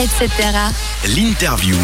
etc. 0.00 0.72
L'interview. 1.04 1.76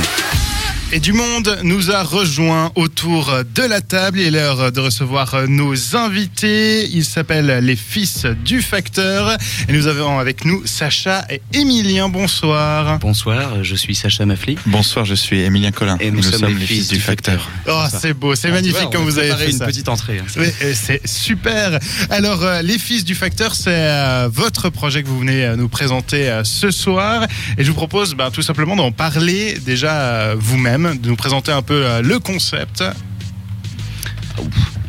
Et 0.92 1.00
du 1.00 1.12
monde 1.12 1.58
nous 1.64 1.90
a 1.90 2.04
rejoint 2.04 2.70
autour 2.76 3.32
de 3.56 3.62
la 3.62 3.80
table. 3.80 4.20
Il 4.20 4.26
est 4.28 4.30
l'heure 4.30 4.70
de 4.70 4.78
recevoir 4.78 5.48
nos 5.48 5.96
invités. 5.96 6.86
Ils 6.88 7.04
s'appellent 7.04 7.58
les 7.60 7.74
fils 7.74 8.24
du 8.44 8.62
facteur. 8.62 9.36
Et 9.68 9.72
nous 9.72 9.88
avons 9.88 10.20
avec 10.20 10.44
nous 10.44 10.64
Sacha 10.64 11.26
et 11.28 11.42
Émilien. 11.52 12.08
Bonsoir. 12.08 13.00
Bonsoir, 13.00 13.64
je 13.64 13.74
suis 13.74 13.96
Sacha 13.96 14.24
Mafli. 14.26 14.56
Bonsoir, 14.66 15.04
je 15.04 15.16
suis 15.16 15.40
Émilien 15.40 15.72
Collin. 15.72 15.98
Et 15.98 16.12
nous, 16.12 16.22
sommes, 16.22 16.56
les 16.56 16.66
fils 16.66 16.86
du 16.86 17.00
facteur. 17.00 17.50
Oh, 17.68 17.84
c'est 17.90 18.14
beau, 18.14 18.36
c'est 18.36 18.52
magnifique 18.52 18.90
comme 18.92 19.02
vous 19.02 19.18
avez 19.18 19.34
fait 19.34 19.50
une 19.50 19.58
ça. 19.58 19.66
petite 19.66 19.88
entrée. 19.88 20.20
hein. 20.20 20.26
Oui, 20.38 20.46
et 20.60 20.72
C'est 20.72 21.04
super. 21.06 21.80
Alors, 22.10 22.44
euh, 22.44 22.62
les 22.62 22.78
fils 22.78 23.04
du 23.04 23.16
facteur, 23.16 23.56
c'est 23.56 23.70
euh, 23.70 24.28
votre 24.32 24.70
projet 24.70 25.02
que 25.02 25.08
vous 25.08 25.18
venez 25.18 25.44
euh, 25.44 25.56
nous 25.56 25.68
présenter 25.68 26.28
euh, 26.30 26.44
ce 26.44 26.70
soir. 26.70 27.26
Et 27.58 27.64
je 27.64 27.68
vous 27.70 27.76
propose 27.76 28.14
ben, 28.14 28.30
tout 28.30 28.42
simplement 28.42 28.76
d'en 28.76 28.92
parler 28.92 29.58
déjà 29.66 29.92
euh, 30.00 30.36
de 30.78 31.08
nous 31.08 31.16
présenter 31.16 31.52
un 31.52 31.62
peu 31.62 31.84
euh, 31.86 32.02
le 32.02 32.18
concept. 32.18 32.84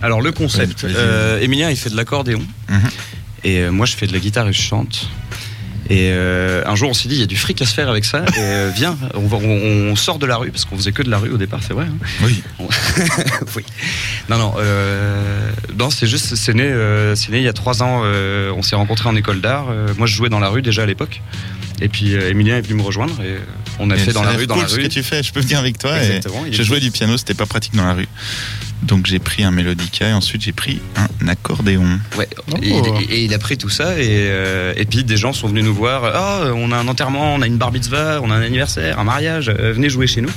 Alors 0.02 0.22
le 0.22 0.32
concept, 0.32 0.84
euh, 0.84 1.40
Emilien 1.40 1.70
il 1.72 1.78
fait 1.78 1.90
de 1.90 1.96
l'accordéon 1.96 2.42
Mhm. 2.70 2.80
et 3.46 3.60
euh, 3.62 3.72
moi 3.72 3.86
je 3.86 3.96
fais 3.96 4.06
de 4.08 4.14
la 4.14 4.20
guitare 4.20 4.48
et 4.48 4.54
je 4.54 4.62
chante. 4.62 5.10
Et 5.90 6.10
euh, 6.12 6.64
un 6.66 6.76
jour 6.76 6.90
on 6.90 6.94
s'est 6.94 7.08
dit 7.08 7.16
il 7.16 7.22
y 7.22 7.24
a 7.24 7.28
du 7.28 7.38
fric 7.38 7.62
à 7.62 7.66
se 7.66 7.74
faire 7.74 7.90
avec 7.90 8.04
ça 8.04 8.26
et 8.38 8.70
viens 8.76 8.98
on, 9.14 9.26
va- 9.26 9.38
on- 9.38 9.90
on 9.92 9.96
sort 9.96 10.20
de 10.20 10.26
la 10.26 10.36
rue 10.36 10.52
parce 10.52 10.66
qu'on 10.66 10.76
faisait 10.76 10.92
que 10.92 11.02
de 11.02 11.10
la 11.10 11.18
rue 11.18 11.30
au 11.32 11.38
départ 11.38 11.62
c'est 11.66 11.74
vrai. 11.74 11.86
hein. 11.86 11.98
Oui. 12.24 12.44
oui. 13.56 13.64
Non 14.30 14.38
non 14.38 14.54
non 15.80 15.90
c'est 15.90 16.08
juste 16.08 16.36
c'est 16.36 16.54
né 16.54 16.70
c'est 17.16 17.32
né 17.32 17.38
il 17.38 17.44
y 17.44 17.48
a 17.48 17.54
trois 17.54 17.82
ans 17.82 18.02
on 18.04 18.62
s'est 18.62 18.76
rencontrés 18.76 19.08
en 19.10 19.16
école 19.16 19.40
d'art. 19.42 19.68
Moi 19.98 20.06
je 20.08 20.14
jouais 20.16 20.30
dans 20.30 20.40
la 20.42 20.50
rue 20.50 20.62
déjà 20.62 20.84
à 20.84 20.86
l'époque 20.86 21.22
et 21.82 21.88
puis 21.88 22.14
Emilien 22.14 22.58
est 22.58 22.62
venu 22.62 22.76
me 22.76 22.84
rejoindre 22.84 23.16
et 23.22 23.38
on 23.80 23.90
a 23.92 23.96
Et 23.96 24.00
fait 24.00 24.14
dans 24.14 24.24
la 24.24 24.32
rue 24.34 24.48
dans 24.48 24.56
cool 24.56 24.64
la 24.64 24.70
ce 24.70 24.76
que 24.78 24.88
tu 24.88 25.04
fais, 25.04 25.22
je 25.24 25.32
peux 25.32 25.40
venir 25.42 25.60
avec 25.60 25.78
toi. 25.78 25.98
Exactement, 25.98 26.44
Je 26.50 26.64
jouais 26.64 26.80
du 26.80 26.92
piano, 26.92 27.18
c'était 27.18 27.34
pas 27.34 27.46
pratique 27.46 27.76
dans 27.76 27.86
la 27.86 27.94
rue. 27.94 28.08
Donc 28.84 29.08
j'ai 29.08 29.20
pris 29.20 29.44
un 29.44 29.52
mélodica 29.52 30.10
et 30.10 30.14
ensuite 30.14 30.42
j'ai 30.44 30.52
pris 30.52 30.80
un 30.96 31.28
accordéon. 31.28 32.00
Ouais. 32.18 32.28
Oh. 32.54 32.58
Et, 32.62 32.70
il- 32.70 33.12
et 33.12 33.24
il 33.26 33.34
a 33.34 33.40
pris 33.40 33.58
tout 33.58 33.70
ça 33.70 34.00
et, 34.00 34.06
euh, 34.30 34.74
et 34.78 34.86
puis 34.86 35.04
des 35.04 35.18
gens 35.18 35.34
sont 35.34 35.48
venus 35.48 35.64
nous 35.64 35.74
voir. 35.74 36.04
Ah, 36.06 36.52
on 36.56 36.72
a 36.72 36.78
un 36.78 36.88
enterrement, 36.88 37.34
on 37.36 37.42
a 37.42 37.48
une 37.48 37.58
bar 37.58 37.72
mitzvah, 37.72 38.20
on 38.24 38.30
a 38.32 38.36
un 38.36 38.42
anniversaire, 38.42 39.00
un 39.00 39.04
mariage. 39.04 39.50
euh, 39.50 39.74
venez 39.74 39.90
jouer 39.90 40.06
chez 40.08 40.22
nous. 40.22 40.30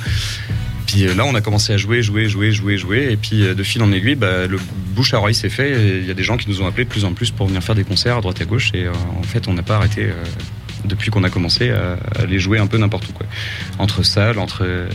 Puis 0.87 1.07
euh, 1.07 1.13
là, 1.15 1.23
on 1.25 1.35
a 1.35 1.41
commencé 1.41 1.71
à 1.71 1.77
jouer, 1.77 2.01
jouer, 2.01 2.27
jouer, 2.27 2.51
jouer, 2.51 2.77
jouer. 2.77 3.07
Et 3.11 3.15
puis 3.15 3.37
de 3.55 3.63
fil 3.63 3.81
en 3.83 3.91
aiguille, 3.93 4.15
bah, 4.15 4.47
le 4.47 4.59
bouche 4.95 5.13
à 5.13 5.19
oreille 5.19 5.35
s'est 5.35 5.49
fait. 5.49 5.69
et 5.71 5.97
Il 5.99 6.07
y 6.07 6.11
a 6.11 6.13
des 6.15 6.23
gens 6.23 6.35
qui 6.35 6.49
nous 6.49 6.61
ont 6.61 6.67
appelés 6.67 6.83
de 6.85 6.89
plus 6.89 7.05
en 7.05 7.13
plus 7.13 7.31
pour 7.31 7.47
venir 7.47 7.63
faire 7.63 7.75
des 7.75 7.83
concerts 7.85 8.17
à 8.17 8.21
droite 8.21 8.41
à 8.41 8.45
gauche. 8.45 8.71
Et 8.73 8.85
euh, 8.85 8.91
en 9.19 9.23
fait, 9.23 9.47
on 9.47 9.53
n'a 9.53 9.63
pas 9.63 9.75
arrêté 9.77 10.05
euh, 10.05 10.13
depuis 10.85 11.11
qu'on 11.11 11.23
a 11.23 11.29
commencé 11.29 11.69
à, 11.71 11.93
à 12.15 12.21
aller 12.21 12.39
jouer 12.39 12.59
un 12.59 12.67
peu 12.67 12.77
n'importe 12.77 13.07
où. 13.09 13.13
Quoi. 13.13 13.25
Entre 13.79 14.03
salles, 14.03 14.39
entre, 14.39 14.63
euh, 14.63 14.89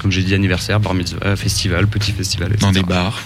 comme 0.00 0.10
j'ai 0.10 0.22
dit, 0.22 0.34
anniversaire, 0.34 0.80
bar 0.80 0.94
mitzvah, 0.94 1.36
festival, 1.36 1.86
petit 1.86 2.12
festival, 2.12 2.48
etc. 2.48 2.66
Dans 2.66 2.72
des 2.72 2.82
bars. 2.82 3.22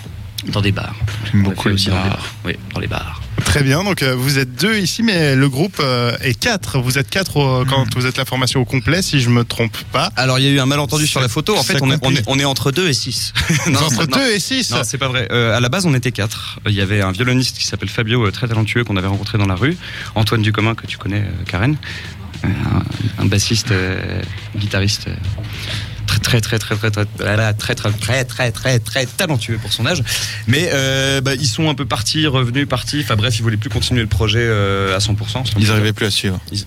Dans 0.53 0.61
des 0.61 0.73
bars. 0.73 0.95
J'aime 1.31 1.43
beaucoup 1.43 1.69
les 1.69 1.75
aussi 1.75 1.89
dans 1.91 2.03
des 2.03 2.09
bars. 2.09 2.35
Oui, 2.45 2.55
dans 2.73 2.81
les 2.81 2.87
bars. 2.87 3.21
Très 3.45 3.63
bien, 3.63 3.85
donc 3.85 4.03
euh, 4.03 4.15
vous 4.15 4.39
êtes 4.39 4.55
deux 4.57 4.79
ici, 4.79 5.03
mais 5.03 5.35
le 5.35 5.49
groupe 5.49 5.77
euh, 5.81 6.17
est 6.21 6.39
quatre. 6.39 6.79
Vous 6.79 6.99
êtes 6.99 7.09
quatre 7.11 7.39
euh, 7.41 7.65
quand 7.69 7.85
Hmm. 7.85 7.89
vous 7.97 8.07
êtes 8.07 8.17
la 8.17 8.25
formation 8.25 8.61
au 8.61 8.65
complet, 8.65 9.03
si 9.03 9.21
je 9.21 9.29
me 9.29 9.45
trompe 9.45 9.77
pas. 9.93 10.11
Alors 10.17 10.39
il 10.39 10.45
y 10.45 10.49
a 10.49 10.51
eu 10.51 10.59
un 10.61 10.67
malentendu 10.67 11.07
sur 11.07 11.21
la 11.21 11.29
photo. 11.29 11.57
En 11.57 11.63
fait, 11.63 11.81
on 11.83 11.91
est, 11.91 11.99
on, 12.03 12.13
est, 12.13 12.23
on 12.27 12.39
est 12.39 12.45
entre 12.45 12.71
2 12.73 12.89
et 12.89 12.95
6. 12.95 13.33
Entre 13.67 14.07
deux 14.07 14.33
et 14.33 14.41
six. 14.41 14.71
Non, 14.71 14.79
c'est 14.85 14.99
pas 14.99 15.09
vrai. 15.09 15.29
Euh, 15.31 15.57
à 15.57 15.61
la 15.61 15.69
base, 15.69 15.87
on 15.87 15.95
était 15.95 16.13
quatre. 16.13 16.59
Il 16.67 16.73
y 16.73 16.81
avait 16.81 17.01
un 17.03 17.13
violoniste 17.13 17.59
qui 17.59 17.67
s'appelle 17.67 17.89
Fabio, 17.89 18.25
euh, 18.27 18.31
très 18.31 18.49
talentueux, 18.49 18.85
qu'on 18.85 18.97
avait 18.97 19.07
rencontré 19.07 19.39
dans 19.39 19.47
la 19.47 19.55
rue. 19.55 19.77
Antoine 20.15 20.43
Ducommun, 20.43 20.75
que 20.75 20.87
tu 20.87 20.97
connais, 20.99 21.21
euh, 21.21 21.45
Karen. 21.47 21.77
Euh, 22.45 22.49
un, 23.19 23.23
un 23.23 23.27
bassiste, 23.27 23.71
euh, 23.73 24.21
guitariste. 24.57 25.09
Euh, 26.27 26.31
Très 26.31 26.41
très 26.41 26.59
très 26.59 26.77
très 26.77 26.91
très 26.91 27.05
très 27.55 27.75
très 27.75 28.25
très 28.25 28.51
très 28.51 28.79
très 28.81 29.07
talentueux 29.07 29.59
pour 29.59 29.73
son 29.73 29.87
âge 29.87 30.03
mais 30.49 30.71
euh, 30.73 31.21
bah, 31.21 31.35
ils 31.35 31.47
sont 31.47 31.69
un 31.71 31.75
peu 31.75 31.87
partis 31.87 32.27
revenus 32.27 32.67
partis 32.69 33.01
enfin 33.03 33.15
bref 33.17 33.39
ils 33.39 33.43
voulaient 33.43 33.57
plus 33.57 33.71
continuer 33.71 34.01
le 34.03 34.09
projet 34.09 34.41
euh, 34.43 34.97
à 34.97 34.99
100% 34.99 35.53
Ils 35.59 35.69
n'arrivaient 35.69 35.93
plus 35.93 36.07
à 36.07 36.11
suivre. 36.11 36.41
Ils- 36.53 36.65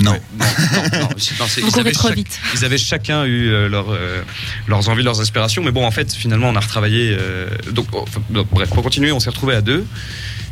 Non. 0.00 0.12
Ouais, 0.12 0.20
non, 0.38 0.46
non, 0.92 0.98
non, 1.00 1.08
c'est- 1.16 1.38
non, 1.40 1.46
c'est- 1.48 1.60
Vous 1.60 1.70
ils 1.74 1.80
avaient 1.80 1.90
trop 1.92 2.08
chaque- 2.08 2.16
vite. 2.16 2.38
ils 2.54 2.64
avaient 2.64 2.78
chacun 2.78 3.24
eu 3.24 3.48
euh, 3.48 3.68
leur, 3.68 3.86
euh, 3.90 4.22
leurs 4.68 4.88
envies, 4.88 5.02
leurs 5.02 5.20
aspirations. 5.20 5.62
Mais 5.64 5.72
bon, 5.72 5.84
en 5.84 5.90
fait, 5.90 6.12
finalement, 6.14 6.48
on 6.50 6.54
a 6.56 6.60
retravaillé. 6.60 7.16
euh, 7.18 7.48
donc, 7.72 7.86
oh, 7.92 8.04
enfin, 8.06 8.20
donc, 8.30 8.46
bref, 8.52 8.68
pour 8.68 8.82
continuer, 8.84 9.10
on 9.10 9.18
s'est 9.18 9.30
retrouvés 9.30 9.56
à 9.56 9.60
deux. 9.60 9.84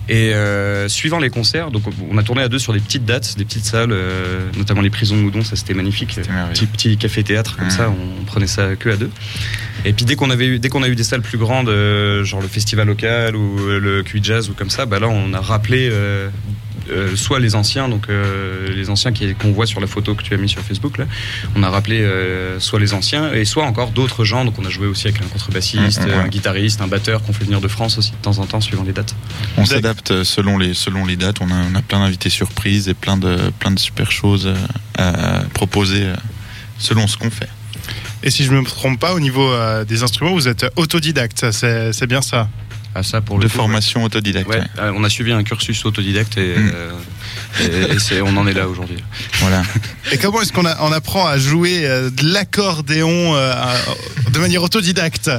Et 0.09 0.33
euh, 0.34 0.89
suivant 0.89 1.19
les 1.19 1.31
concerts, 1.31 1.71
donc 1.71 1.83
on 2.11 2.17
a 2.17 2.22
tourné 2.22 2.43
à 2.43 2.49
deux 2.49 2.61
sur 2.61 2.72
des 2.72 2.78
petites 2.78 3.05
dates, 3.05 3.37
des 3.37 3.44
petites 3.44 3.65
salles, 3.65 3.91
euh, 3.91 4.49
notamment 4.56 4.81
les 4.81 4.91
prisons 4.91 5.17
de 5.17 5.21
Moudon, 5.22 5.43
ça 5.43 5.56
c'était 5.56 5.75
magnifique. 5.75 6.19
Petit, 6.53 6.67
petit 6.67 6.97
café-théâtre 6.97 7.56
comme 7.56 7.67
Mmh. 7.67 7.71
ça, 7.71 7.91
on 7.91 8.25
prenait 8.25 8.47
ça 8.47 8.77
que 8.77 8.91
à 8.91 8.97
deux. 8.97 9.11
Et 9.84 9.93
puis 9.93 10.05
dès 10.05 10.15
qu'on 10.15 10.31
avait 10.31 10.47
eu, 10.47 10.59
dès 10.61 10.69
qu'on 10.69 10.83
a 10.84 10.89
eu 10.89 10.95
des 10.95 11.03
salles 11.05 11.22
plus 11.22 11.39
grandes, 11.39 11.69
euh, 11.69 12.22
genre 12.25 12.41
le 12.41 12.49
festival 12.49 12.87
local 12.87 13.34
ou 13.34 13.59
euh, 13.69 13.81
le 13.81 14.03
QI 14.05 14.21
Jazz 14.22 14.49
ou 14.49 14.55
comme 14.55 14.71
ça, 14.71 14.87
bah 14.87 15.00
là 15.00 15.09
on 15.09 15.33
a 15.34 15.41
rappelé 15.41 15.91
euh, 16.91 17.16
soit 17.16 17.41
les 17.41 17.54
anciens, 17.54 17.88
donc 17.88 18.06
euh, 18.08 18.69
les 18.74 18.91
anciens 18.91 19.12
qui- 19.12 19.34
qu'on 19.34 19.52
voit 19.52 19.66
sur 19.66 19.80
la 19.80 19.86
photo 19.86 20.14
que 20.14 20.22
tu 20.22 20.34
as 20.34 20.36
mis 20.36 20.48
sur 20.48 20.62
Facebook 20.62 20.98
là, 20.98 21.06
on 21.54 21.62
a 21.62 21.70
rappelé 21.70 22.00
euh, 22.00 22.60
soit 22.60 22.78
les 22.80 22.94
anciens 22.94 23.32
et 23.32 23.44
soit 23.44 23.64
encore 23.64 23.91
d'autres 23.91 24.24
gens. 24.24 24.44
Donc 24.44 24.58
on 24.58 24.64
a 24.64 24.70
joué 24.70 24.86
aussi 24.86 25.08
avec 25.08 25.20
un 25.22 25.26
contrebassiste, 25.26 26.02
Mmh, 26.02 26.06
mmh, 26.08 26.20
un 26.24 26.28
guitariste, 26.28 26.80
un 26.80 26.86
batteur 26.86 27.22
qu'on 27.22 27.32
fait 27.32 27.44
venir 27.44 27.60
de 27.60 27.69
France 27.69 27.98
aussi 27.98 28.12
de 28.12 28.16
temps 28.16 28.38
en 28.38 28.47
temps 28.47 28.60
suivant 28.60 28.84
les 28.84 28.92
dates. 28.92 29.14
On 29.56 29.64
s'adapte 29.64 30.22
selon 30.24 30.58
les, 30.58 30.74
selon 30.74 31.04
les 31.04 31.16
dates. 31.16 31.41
On 31.41 31.50
a, 31.50 31.54
on 31.72 31.74
a 31.74 31.82
plein 31.82 32.00
d'invités 32.00 32.30
surprises 32.30 32.88
et 32.88 32.94
plein 32.94 33.16
de, 33.16 33.36
plein 33.58 33.70
de 33.70 33.78
super 33.78 34.10
choses 34.12 34.53
à 34.98 35.42
proposer 35.54 36.06
selon 36.78 37.06
ce 37.06 37.16
qu'on 37.16 37.30
fait. 37.30 37.48
Et 38.22 38.30
si 38.30 38.44
je 38.44 38.50
me 38.53 38.62
trompe 38.64 38.98
pas, 38.98 39.14
au 39.14 39.20
niveau 39.20 39.50
des 39.86 40.03
instruments, 40.03 40.32
vous 40.32 40.48
êtes 40.48 40.66
autodidacte. 40.76 41.50
C'est 41.53 41.92
c'est 41.92 42.06
bien 42.06 42.22
ça. 42.22 42.48
À 42.97 43.03
ça 43.03 43.21
pour 43.21 43.37
le 43.37 43.45
De 43.45 43.49
coup, 43.51 43.57
formation 43.59 44.05
autodidacte. 44.05 44.49
Ouais, 44.49 44.57
ouais. 44.59 44.65
euh, 44.79 44.93
on 44.97 45.05
a 45.05 45.11
suivi 45.11 45.31
un 45.31 45.43
cursus 45.43 45.84
autodidacte 45.84 46.39
et, 46.39 46.57
Mm. 46.57 46.71
euh, 46.75 46.91
et- 47.91 47.93
et 47.95 47.99
c'est- 47.99 48.23
on 48.23 48.34
en 48.39 48.47
est 48.47 48.55
là 48.55 48.69
aujourd'hui. 48.69 48.97
Voilà. 49.41 49.62
Et 50.12 50.17
comment 50.17 50.41
est-ce 50.41 50.51
qu'on 50.53 50.65
on 50.65 50.93
apprend 50.93 51.27
à 51.27 51.37
jouer 51.37 51.81
euh, 51.84 52.09
de 52.09 52.25
l'accordéon 52.33 53.34
euh, 53.37 53.53
de 54.33 54.39
manière 54.39 54.62
autodidacte? 54.62 55.31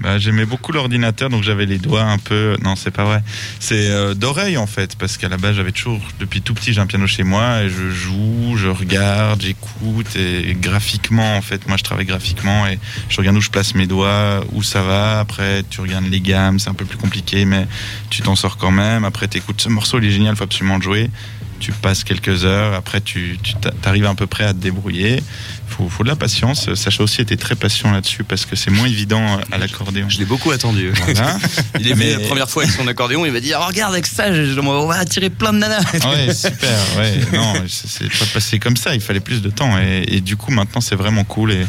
Bah, 0.00 0.18
j'aimais 0.18 0.46
beaucoup 0.46 0.72
l'ordinateur, 0.72 1.28
donc 1.28 1.42
j'avais 1.42 1.66
les 1.66 1.76
doigts 1.76 2.02
un 2.02 2.16
peu. 2.16 2.56
Non, 2.62 2.74
c'est 2.74 2.90
pas 2.90 3.04
vrai. 3.04 3.22
C'est 3.58 3.90
euh, 3.90 4.14
d'oreille 4.14 4.56
en 4.56 4.66
fait, 4.66 4.96
parce 4.96 5.18
qu'à 5.18 5.28
la 5.28 5.36
base 5.36 5.56
j'avais 5.56 5.72
toujours, 5.72 6.00
depuis 6.18 6.40
tout 6.40 6.54
petit, 6.54 6.72
j'ai 6.72 6.80
un 6.80 6.86
piano 6.86 7.06
chez 7.06 7.22
moi 7.22 7.62
et 7.62 7.68
je 7.68 7.90
joue, 7.90 8.56
je 8.56 8.68
regarde, 8.68 9.42
j'écoute 9.42 10.16
et, 10.16 10.54
graphiquement 10.54 11.36
en 11.36 11.42
fait, 11.42 11.68
moi 11.68 11.76
je 11.76 11.84
travaille 11.84 12.06
graphiquement 12.06 12.66
et 12.66 12.78
je 13.10 13.16
regarde 13.18 13.36
où 13.36 13.42
je 13.42 13.50
place 13.50 13.74
mes 13.74 13.86
doigts, 13.86 14.42
où 14.52 14.62
ça 14.62 14.82
va. 14.82 15.20
Après, 15.20 15.64
tu 15.68 15.82
regardes 15.82 16.06
les 16.06 16.20
gammes, 16.20 16.58
c'est 16.58 16.70
un 16.70 16.74
peu 16.74 16.86
plus 16.86 16.98
compliqué, 16.98 17.44
mais 17.44 17.66
tu 18.08 18.22
t'en 18.22 18.36
sors 18.36 18.56
quand 18.56 18.70
même. 18.70 19.04
Après, 19.04 19.28
t'écoutes 19.28 19.60
ce 19.60 19.68
morceau, 19.68 19.98
il 19.98 20.06
est 20.06 20.10
génial, 20.12 20.34
faut 20.34 20.44
absolument 20.44 20.78
le 20.78 20.82
jouer. 20.82 21.10
Tu 21.60 21.72
passes 21.72 22.04
quelques 22.04 22.44
heures, 22.44 22.74
après 22.74 23.00
tu, 23.00 23.38
tu 23.42 23.54
t'arrives 23.82 24.06
à 24.06 24.14
peu 24.14 24.26
près 24.26 24.44
à 24.44 24.52
te 24.52 24.58
débrouiller. 24.58 25.22
Faut, 25.68 25.88
faut 25.88 26.02
de 26.02 26.08
la 26.08 26.16
patience. 26.16 26.74
Sacha 26.74 27.02
aussi 27.04 27.20
était 27.20 27.36
très 27.36 27.54
patient 27.54 27.92
là-dessus 27.92 28.24
parce 28.24 28.44
que 28.44 28.56
c'est 28.56 28.70
moins 28.70 28.86
évident 28.86 29.38
à 29.52 29.58
l'accordéon. 29.58 30.08
Je 30.08 30.18
l'ai 30.18 30.24
beaucoup 30.24 30.50
attendu. 30.50 30.90
Voilà. 31.04 31.38
Il 31.80 31.88
est 31.88 31.94
venu 31.94 32.10
la 32.10 32.20
première 32.20 32.50
fois 32.50 32.64
avec 32.64 32.74
son 32.74 32.88
accordéon, 32.88 33.24
il 33.24 33.32
m'a 33.32 33.40
dit 33.40 33.52
Ah, 33.52 33.66
regarde 33.66 33.92
avec 33.92 34.06
ça, 34.06 34.24
on 34.30 34.86
va 34.86 34.96
attirer 34.96 35.30
plein 35.30 35.52
de 35.52 35.58
nanas. 35.58 35.84
Ouais, 35.92 36.34
super. 36.34 36.78
Ouais, 36.96 37.20
non, 37.32 37.54
c'est 37.68 38.08
pas 38.08 38.26
passé 38.34 38.58
comme 38.58 38.76
ça. 38.76 38.94
Il 38.94 39.00
fallait 39.00 39.20
plus 39.20 39.42
de 39.42 39.50
temps. 39.50 39.78
Et, 39.78 40.04
et 40.08 40.20
du 40.20 40.36
coup, 40.36 40.50
maintenant, 40.50 40.80
c'est 40.80 40.96
vraiment 40.96 41.24
cool. 41.24 41.52
Et 41.52 41.66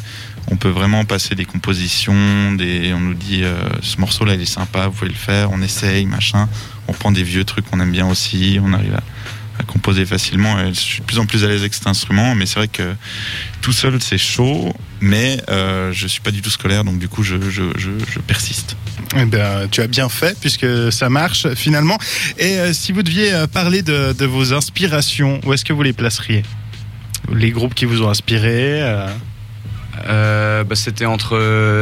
on 0.49 0.55
peut 0.55 0.69
vraiment 0.69 1.05
passer 1.05 1.35
des 1.35 1.45
compositions. 1.45 2.53
Des, 2.53 2.93
on 2.93 2.99
nous 2.99 3.13
dit 3.13 3.43
euh, 3.43 3.55
ce 3.81 3.97
morceau-là, 3.97 4.35
il 4.35 4.41
est 4.41 4.45
sympa, 4.45 4.87
vous 4.87 4.93
pouvez 4.93 5.09
le 5.09 5.15
faire. 5.17 5.51
On 5.51 5.61
essaye, 5.61 6.05
machin. 6.05 6.49
On 6.87 6.93
prend 6.93 7.11
des 7.11 7.23
vieux 7.23 7.43
trucs 7.43 7.69
qu'on 7.69 7.79
aime 7.79 7.91
bien 7.91 8.07
aussi. 8.07 8.59
On 8.61 8.73
arrive 8.73 8.95
à, 8.95 9.03
à 9.61 9.63
composer 9.63 10.05
facilement. 10.05 10.59
Et 10.59 10.73
je 10.73 10.79
suis 10.79 10.99
de 11.01 11.05
plus 11.05 11.19
en 11.19 11.25
plus 11.25 11.43
à 11.43 11.47
l'aise 11.47 11.61
avec 11.61 11.73
cet 11.73 11.87
instrument. 11.87 12.35
Mais 12.35 12.45
c'est 12.45 12.59
vrai 12.59 12.67
que 12.67 12.93
tout 13.61 13.71
seul, 13.73 14.01
c'est 14.01 14.17
chaud. 14.17 14.73
Mais 14.99 15.41
euh, 15.49 15.91
je 15.93 16.07
suis 16.07 16.21
pas 16.21 16.31
du 16.31 16.41
tout 16.41 16.49
scolaire. 16.49 16.83
Donc, 16.83 16.99
du 16.99 17.07
coup, 17.07 17.23
je, 17.23 17.35
je, 17.49 17.63
je, 17.77 17.89
je 18.13 18.19
persiste. 18.19 18.75
Eh 19.17 19.25
bien, 19.25 19.67
tu 19.71 19.81
as 19.81 19.87
bien 19.87 20.09
fait 20.09 20.37
puisque 20.39 20.91
ça 20.91 21.09
marche 21.09 21.47
finalement. 21.55 21.97
Et 22.37 22.59
euh, 22.59 22.73
si 22.73 22.91
vous 22.91 23.03
deviez 23.03 23.33
euh, 23.33 23.47
parler 23.47 23.81
de, 23.81 24.13
de 24.13 24.25
vos 24.25 24.53
inspirations, 24.53 25.39
où 25.45 25.53
est-ce 25.53 25.65
que 25.65 25.73
vous 25.73 25.83
les 25.83 25.93
placeriez? 25.93 26.43
Les 27.33 27.51
groupes 27.51 27.73
qui 27.73 27.85
vous 27.85 28.01
ont 28.03 28.09
inspiré 28.09 28.81
euh, 28.81 29.07
Euh, 30.07 30.63
bah, 30.63 30.75
C'était 30.75 31.05
entre 31.05 31.35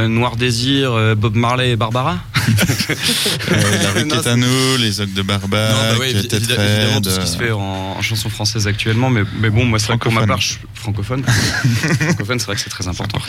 Noir 0.07 0.35
Désir, 0.35 1.15
Bob 1.15 1.35
Marley 1.35 1.71
et 1.71 1.75
Barbara. 1.75 2.17
Euh, 3.51 3.83
la 3.83 3.91
rue 3.91 4.07
Quétano, 4.07 4.77
les 4.77 5.01
Ogres 5.01 5.13
de 5.13 5.21
Barbac, 5.21 5.71
Non, 5.71 5.75
bah 5.93 5.97
ouais, 5.99 6.11
évidemment 6.11 7.01
tout 7.01 7.09
ce 7.09 7.19
qui 7.19 7.27
se 7.27 7.37
fait 7.37 7.51
en, 7.51 7.59
en 7.97 8.01
chanson 8.01 8.29
française 8.29 8.67
actuellement, 8.67 9.09
mais, 9.09 9.21
mais 9.39 9.49
bon, 9.49 9.65
moi 9.65 9.79
c'est 9.79 9.87
vrai 9.87 9.97
que 9.97 10.03
pour 10.03 10.13
ma 10.13 10.25
part, 10.27 10.41
je, 10.41 10.55
francophone, 10.73 11.23
francophone, 12.01 12.39
c'est 12.39 12.45
vrai 12.45 12.55
que 12.55 12.61
c'est 12.61 12.69
très 12.69 12.87
important. 12.87 13.19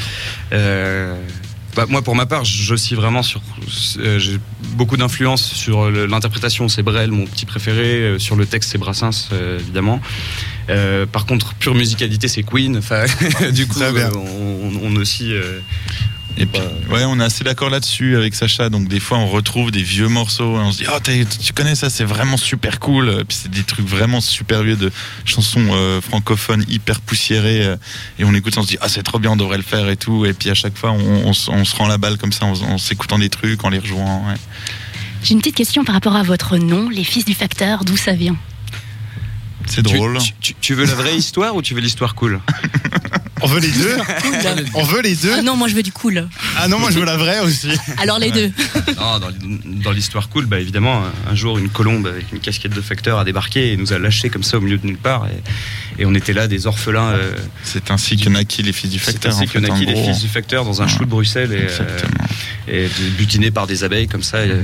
Euh, 0.52 1.14
bah, 1.76 1.86
moi, 1.88 2.02
pour 2.02 2.16
ma 2.16 2.26
part, 2.26 2.44
j'oscille 2.44 2.96
vraiment 2.96 3.22
sur. 3.22 3.40
euh, 3.98 4.18
J'ai 4.18 4.38
beaucoup 4.72 4.96
d'influence 4.96 5.52
sur 5.52 5.88
l'interprétation, 5.90 6.68
c'est 6.68 6.82
Brel, 6.82 7.12
mon 7.12 7.26
petit 7.26 7.46
préféré. 7.46 7.84
euh, 8.02 8.18
Sur 8.18 8.34
le 8.34 8.44
texte, 8.44 8.72
c'est 8.72 8.78
Brassens, 8.78 9.28
euh, 9.32 9.58
évidemment. 9.60 10.00
Par 11.12 11.26
contre, 11.26 11.54
pure 11.54 11.74
musicalité, 11.74 12.26
c'est 12.28 12.42
Queen. 12.42 12.76
Enfin, 12.78 13.04
du 13.52 13.66
coup, 13.68 13.80
on, 13.82 14.72
on 14.82 14.96
aussi. 14.96 15.32
Et 16.38 16.46
puis, 16.46 16.60
ouais, 16.90 17.04
on 17.04 17.20
est 17.20 17.24
assez 17.24 17.44
d'accord 17.44 17.68
là-dessus 17.68 18.16
avec 18.16 18.34
Sacha. 18.34 18.70
Donc, 18.70 18.88
des 18.88 19.00
fois, 19.00 19.18
on 19.18 19.26
retrouve 19.26 19.70
des 19.70 19.82
vieux 19.82 20.08
morceaux 20.08 20.56
et 20.56 20.60
on 20.60 20.72
se 20.72 20.78
dit, 20.78 20.84
oh, 20.88 20.98
t'as- 21.02 21.24
tu 21.24 21.52
connais 21.52 21.74
ça, 21.74 21.90
c'est 21.90 22.04
vraiment 22.04 22.38
super 22.38 22.80
cool. 22.80 23.24
Puis, 23.28 23.36
c'est 23.42 23.50
des 23.50 23.62
trucs 23.62 23.86
vraiment 23.86 24.22
super 24.22 24.62
vieux 24.62 24.76
de 24.76 24.90
chansons 25.26 25.66
euh, 25.72 26.00
francophones 26.00 26.64
hyper 26.68 27.00
poussiérées. 27.02 27.66
euh, 27.66 27.76
et 28.18 28.24
on 28.24 28.34
écoute, 28.34 28.56
on 28.56 28.62
se 28.62 28.68
dit, 28.68 28.78
ah, 28.80 28.88
c'est 28.88 29.02
trop 29.02 29.18
bien, 29.18 29.32
on 29.32 29.36
devrait 29.36 29.58
le 29.58 29.62
faire 29.62 29.88
et 29.90 29.96
tout. 29.96 30.24
Et 30.24 30.32
puis, 30.32 30.48
à 30.48 30.54
chaque 30.54 30.78
fois, 30.78 30.92
on, 30.92 31.26
on 31.26 31.32
se- 31.34 31.50
on 31.50 31.64
se 31.66 31.76
rend 31.76 31.86
la 31.88 31.98
balle 31.98 32.16
comme 32.16 32.32
ça 32.32 32.46
en, 32.46 32.52
en 32.62 32.78
s'écoutant 32.78 33.18
des 33.18 33.28
trucs, 33.28 33.62
en 33.64 33.68
les 33.68 33.78
rejoignant. 33.78 34.26
ouais. 34.28 34.34
J'ai 35.22 35.32
une 35.34 35.40
petite 35.40 35.56
question 35.56 35.84
par 35.84 35.94
rapport 35.94 36.16
à 36.16 36.22
votre 36.22 36.56
nom, 36.56 36.88
les 36.88 37.04
fils 37.04 37.26
du 37.26 37.34
facteur, 37.34 37.84
d'où 37.84 37.98
ça 37.98 38.12
vient? 38.12 38.36
C'est 39.66 39.82
drôle. 39.82 40.16
tu- 40.18 40.32
tu- 40.40 40.54
tu 40.58 40.74
veux 40.74 40.86
la 40.86 40.94
vraie 40.94 41.14
histoire 41.14 41.54
ou 41.54 41.60
tu 41.60 41.74
veux 41.74 41.80
l'histoire 41.82 42.14
cool? 42.14 42.40
On 43.42 43.46
veut 43.46 43.60
les 43.60 43.70
deux 43.70 43.96
On 44.75 44.82
veut 44.82 45.02
les 45.02 45.14
deux 45.16 45.32
Ah 45.38 45.42
non, 45.42 45.56
moi 45.56 45.69
je 45.69 45.75
veux 45.75 45.82
du 45.82 45.92
cool. 45.92 46.28
Ah 46.56 46.69
non, 46.69 46.78
moi 46.78 46.90
je 46.90 46.98
veux 46.98 47.04
la 47.04 47.16
vraie 47.16 47.40
aussi. 47.40 47.69
Alors 47.98 48.19
les 48.19 48.31
deux. 48.31 48.52
Non, 48.98 49.19
dans, 49.19 49.31
dans 49.82 49.92
l'histoire 49.92 50.28
cool, 50.28 50.46
bah 50.46 50.60
évidemment, 50.60 51.02
un, 51.28 51.34
jour, 51.34 51.58
une 51.58 51.69
colombe 51.69 52.06
avec 52.06 52.32
une 52.32 52.40
casquette 52.40 52.72
de 52.75 52.81
facteur 52.81 53.19
a 53.19 53.25
débarqué 53.25 53.72
et 53.72 53.76
nous 53.76 53.92
a 53.92 53.98
lâchés 53.98 54.31
comme 54.31 54.42
ça 54.42 54.58
au 54.58 54.60
milieu 54.60 54.78
de 54.78 54.87
nulle 54.87 54.98
part. 54.98 55.26
Et, 55.98 56.02
et 56.02 56.06
on 56.06 56.14
était 56.14 56.32
là, 56.32 56.46
des 56.48 56.66
orphelins. 56.66 57.10
euh, 57.12 57.37
C'est 57.64 57.90
ainsi 57.90 58.16
que 58.16 58.28
naquit 58.28 58.62
les 58.62 58.72
fils 58.72 58.90
du 58.90 58.98
c'est 58.98 59.12
facteur. 59.12 59.32
ainsi 59.32 59.44
en 59.44 59.46
que 59.46 59.58
naquit 59.58 59.87
les 59.87 59.96
fils 60.02 60.20
du 60.20 60.28
facteur 60.28 60.64
dans 60.64 60.82
un 60.82 60.88
chou 60.88 61.04
de 61.04 61.10
Bruxelles 61.10 61.52
et, 61.52 61.66
euh, 61.81 62.87
et 62.87 62.88
butinés 63.19 63.50
par 63.50 63.66
des 63.66 63.84
abeilles 63.84 64.08
comme 64.08 64.22
ça. 64.22 64.44
et, 64.44 64.50
euh, 64.50 64.62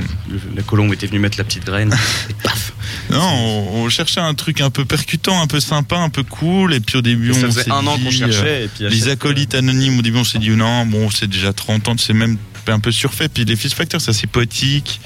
la 0.55 0.63
colombe 0.63 0.93
était 0.93 1.07
venue 1.07 1.19
mettre 1.19 1.39
la 1.39 1.45
petite 1.45 1.65
graine 1.65 1.95
et 2.31 2.35
paf 2.43 2.73
Non, 3.11 3.21
on, 3.23 3.85
on 3.85 3.89
cherchait 3.89 4.21
un 4.21 4.35
truc 4.35 4.61
un 4.61 4.71
peu 4.71 4.85
percutant, 4.85 5.41
un 5.43 5.47
peu 5.47 5.61
sympa, 5.61 5.97
un 5.97 6.09
peu 6.09 6.23
cool. 6.23 6.73
Et 6.75 6.81
puis 6.81 6.97
au 6.99 7.03
début, 7.03 7.31
Et 7.31 7.35
ça 7.35 7.41
on 7.47 7.51
faisait 7.53 7.71
un 7.71 7.87
an 7.87 7.99
qu'on 7.99 8.11
cherchait. 8.11 8.66
Puis 8.69 8.89
les 8.89 9.09
acolytes 9.09 9.55
anonymes, 9.55 9.99
au 9.99 10.03
début, 10.03 10.19
on 10.19 10.25
s'est 10.25 10.39
dit 10.39 10.51
non, 10.51 10.87
bon, 10.87 11.11
c'est 11.11 11.29
déjà 11.29 11.53
30 11.53 11.89
ans, 11.89 11.95
c'est 11.99 12.13
même 12.13 12.37
un 12.73 12.81
peu 12.81 12.93
surfait. 12.93 13.29
Puis 13.29 13.45
les 13.45 13.57
Fils 13.57 13.75
Facteurs, 13.75 14.01
c'est 14.01 14.11
assez 14.11 14.27
poétique. 14.27 15.01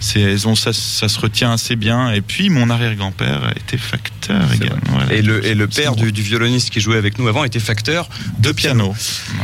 C'est, 0.00 0.36
bon, 0.44 0.54
ça, 0.54 0.72
ça 0.72 1.08
se 1.08 1.18
retient 1.18 1.52
assez 1.52 1.76
bien. 1.76 2.10
Et 2.12 2.20
puis 2.20 2.50
mon 2.50 2.70
arrière-grand-père 2.70 3.52
était 3.56 3.78
facteur 3.78 4.42
également. 4.52 4.76
Voilà. 4.90 5.12
Et 5.14 5.22
le, 5.22 5.44
et 5.46 5.54
le 5.54 5.66
père 5.66 5.96
du, 5.96 6.12
du 6.12 6.22
violoniste 6.22 6.70
qui 6.70 6.80
jouait 6.80 6.98
avec 6.98 7.18
nous 7.18 7.28
avant 7.28 7.44
était 7.44 7.60
facteur 7.60 8.08
de 8.38 8.52
piano. 8.52 8.94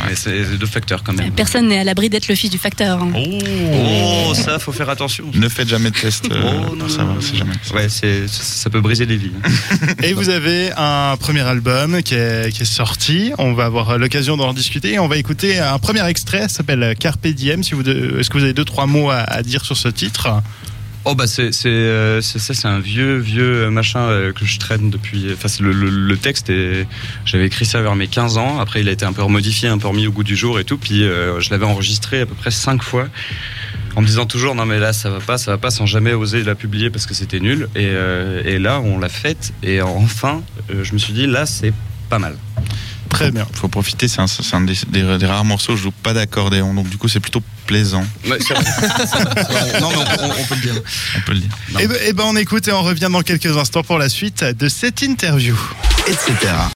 Mais 0.07 0.15
c'est 0.15 0.57
de 0.57 0.65
facteur 0.65 1.03
quand 1.03 1.13
même. 1.13 1.31
Personne 1.31 1.67
n'est 1.67 1.79
à 1.79 1.83
l'abri 1.83 2.09
d'être 2.09 2.27
le 2.27 2.35
fils 2.35 2.49
du 2.49 2.57
facteur. 2.57 3.01
hein. 3.01 3.11
Oh, 3.15 4.33
ça, 4.35 4.59
faut 4.59 4.71
faire 4.71 4.89
attention. 4.89 5.25
Ne 5.33 5.49
faites 5.49 5.69
jamais 5.69 5.91
de 5.91 5.95
test. 5.97 6.25
euh, 6.31 6.51
Oh, 6.71 6.75
non, 6.75 6.87
ça 6.89 7.03
va, 7.03 7.15
c'est 7.19 7.35
jamais. 7.35 7.53
Ouais, 7.73 7.87
peut 8.73 8.81
briser 8.81 9.05
des 9.05 9.17
vies. 9.17 9.31
Et 10.03 10.13
vous 10.13 10.29
avez 10.29 10.71
un 10.75 11.15
premier 11.17 11.41
album 11.41 12.01
qui 12.03 12.15
est, 12.15 12.51
qui 12.51 12.63
est 12.63 12.65
sorti. 12.65 13.31
On 13.37 13.53
va 13.53 13.65
avoir 13.65 13.97
l'occasion 13.97 14.35
d'en 14.35 14.51
discuter. 14.53 14.97
On 14.99 15.07
va 15.07 15.17
écouter 15.17 15.59
un 15.59 15.77
premier 15.79 16.05
extrait. 16.07 16.41
Ça 16.43 16.49
s'appelle 16.49 16.95
Carpe 16.99 17.27
Diem. 17.27 17.42
Si 17.63 17.73
vous 17.75 17.83
de- 17.83 18.19
Est-ce 18.19 18.29
que 18.29 18.37
vous 18.37 18.43
avez 18.43 18.53
deux, 18.53 18.63
trois 18.65 18.85
mots 18.87 19.09
à, 19.11 19.41
dire 19.43 19.65
sur 19.65 19.75
ce 19.77 19.89
titre? 19.89 20.29
Oh 21.05 21.15
bah 21.15 21.27
c'est 21.27 21.51
c'est 21.51 21.67
euh, 21.67 22.21
c'est 22.21 22.65
un 22.65 22.79
vieux 22.79 23.17
vieux 23.17 23.69
machin 23.69 23.99
euh, 23.99 24.31
que 24.31 24.45
je 24.45 24.57
traîne 24.57 24.89
depuis 24.89 25.25
enfin 25.33 25.49
le, 25.61 25.73
le, 25.73 25.89
le 25.89 26.15
texte 26.17 26.49
et 26.49 26.87
j'avais 27.25 27.45
écrit 27.47 27.65
ça 27.65 27.81
vers 27.81 27.95
mes 27.97 28.07
15 28.07 28.37
ans. 28.37 28.59
Après 28.61 28.79
il 28.79 28.87
a 28.87 28.93
été 28.93 29.03
un 29.03 29.11
peu 29.11 29.21
remodifié 29.21 29.67
un 29.67 29.77
peu 29.77 29.89
remis 29.89 30.07
au 30.07 30.13
goût 30.13 30.23
du 30.23 30.37
jour 30.37 30.61
et 30.61 30.63
tout. 30.63 30.77
Puis 30.77 31.03
euh, 31.03 31.41
je 31.41 31.49
l'avais 31.49 31.65
enregistré 31.65 32.21
à 32.21 32.25
peu 32.25 32.35
près 32.35 32.51
cinq 32.51 32.81
fois 32.83 33.09
en 33.97 34.01
me 34.01 34.07
disant 34.07 34.25
toujours 34.25 34.55
non 34.55 34.65
mais 34.65 34.79
là 34.79 34.93
ça 34.93 35.09
va 35.09 35.19
pas 35.19 35.37
ça 35.37 35.51
va 35.51 35.57
pas 35.57 35.71
sans 35.71 35.85
jamais 35.85 36.13
oser 36.13 36.41
la 36.45 36.55
publier 36.55 36.89
parce 36.89 37.05
que 37.05 37.13
c'était 37.13 37.41
nul. 37.41 37.67
Et, 37.75 37.87
euh, 37.87 38.41
et 38.45 38.57
là 38.57 38.79
on 38.79 38.97
l'a 38.97 39.09
faite. 39.09 39.51
Et 39.61 39.81
enfin 39.81 40.41
euh, 40.71 40.85
je 40.85 40.93
me 40.93 40.97
suis 40.97 41.11
dit 41.11 41.27
là 41.27 41.45
c'est 41.45 41.73
pas 42.09 42.17
mal 42.19 42.37
Très 43.13 43.31
bien. 43.31 43.47
Faut 43.53 43.67
profiter, 43.67 44.07
c'est 44.07 44.19
un, 44.21 44.27
c'est 44.27 44.53
un 44.55 44.61
des, 44.61 44.73
des- 44.89 45.17
des 45.17 45.25
rares 45.25 45.45
morceaux 45.45 45.73
où 45.73 45.77
je 45.77 45.83
joue 45.83 45.91
pas 45.91 46.13
d'accordéon, 46.13 46.73
donc 46.73 46.89
du 46.89 46.97
coup 46.97 47.07
c'est 47.07 47.19
plutôt 47.19 47.41
plaisant, 47.65 48.03
Ouais, 48.27 48.37
c'est 48.45 48.53
vrai. 48.53 48.63
C'est 48.65 49.23
vrai. 49.23 49.79
non 49.79 49.89
mais 49.91 49.97
on, 49.97 50.03
peut- 50.05 50.21
on- 50.21 50.41
on 50.41 50.43
peut 50.45 50.55
le 50.55 50.61
dire 50.61 50.73
on 51.17 51.21
peut 51.21 51.33
le 51.33 51.39
dire. 51.39 51.49
Eh 51.79 51.87
ben, 51.87 51.97
eh 52.07 52.13
ben, 52.13 52.23
on 52.27 52.35
écoute 52.35 52.67
et 52.67 52.71
on 52.71 52.81
revient 52.83 53.09
dans 53.11 53.21
quelques 53.21 53.55
instants 53.57 53.83
pour 53.83 53.97
la 53.97 54.09
suite 54.09 54.43
de 54.43 54.67
cette 54.67 55.01
interview. 55.01 55.55
etc. 56.07 56.33